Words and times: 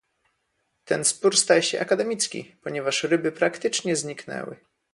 Ten 0.85 1.03
spór 1.05 1.37
staje 1.37 1.63
się 1.63 1.79
akademicki, 1.81 2.55
ponieważ 2.63 3.03
ryby 3.03 3.31
praktycznie 3.31 3.95
zniknęły 3.95 4.55